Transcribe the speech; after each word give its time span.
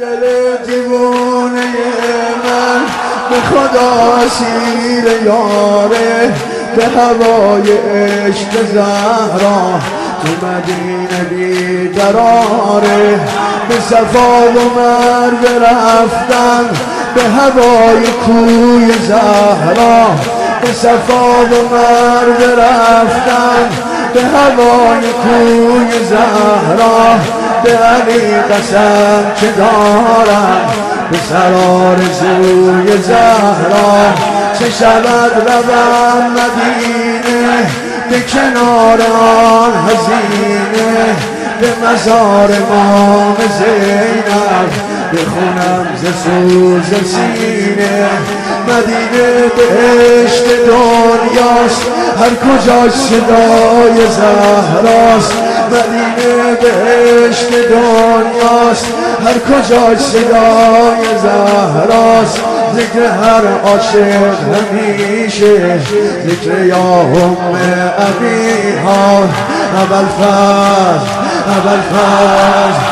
دل 0.00 0.56
دیوونه 0.66 1.60
من 2.44 2.80
به 3.30 3.36
خدا 3.36 4.28
سیر 4.28 5.04
یاره 5.24 6.32
به 6.76 6.84
هوای 6.84 7.72
عشق 7.72 8.52
زهرا. 8.72 9.80
تو 10.22 10.46
مدینه 10.46 11.24
بیقراره 11.30 13.20
به 13.68 13.80
صفا 13.80 14.42
و 14.42 14.60
مرو 14.76 15.64
رفتن 15.64 16.70
به 17.14 17.22
هوای 17.22 18.06
کوی 18.26 18.92
زهرا. 18.92 20.06
به 20.62 20.72
صفا 20.72 21.44
و 21.44 21.68
مرو 21.70 22.60
رفتن 22.60 23.68
به 24.14 24.20
هوای 24.20 25.12
کوی 25.22 26.04
زهرا. 26.04 27.39
به 27.64 27.70
علی 27.70 28.36
قسم 28.50 29.24
که 29.36 29.46
دارم 29.46 30.70
به 31.10 31.18
سرار 31.28 31.96
زوی 31.96 33.02
زهرا. 33.02 34.14
چه 34.58 34.70
شود 34.70 35.32
روم 35.48 36.30
مدینه 36.32 37.66
به 38.10 38.20
کنار 38.20 39.00
آن 39.02 39.72
هزینه 39.88 41.16
به 41.60 41.68
مزار 41.86 42.50
مام 42.70 43.36
زینب 43.58 44.70
بخونم 45.12 45.86
ز 45.96 46.04
سوز 46.04 47.08
سینه. 47.08 48.08
مدینه 48.68 49.48
بهشت 49.56 50.44
دنیاست 50.44 51.86
هر 52.20 52.34
کجا 52.34 52.90
صدای 52.90 54.06
زهراست. 54.06 55.34
مدینه 55.70 56.54
بهشت 56.54 57.09
دنیاست 57.28 58.86
هر 59.24 59.38
کجا 59.38 59.98
صدای 59.98 61.18
زهراست 61.22 62.40
ذکر 62.74 63.02
هر 63.02 63.42
عاشق 63.64 64.34
همیشه 64.54 65.78
ذکر 66.26 66.64
یا 66.64 66.76
هم 66.76 67.36
اول 67.48 68.26
فرد 68.84 69.34
اول 69.76 70.06
فرد 70.18 71.06
اول 71.46 71.80
فرد 71.80 72.89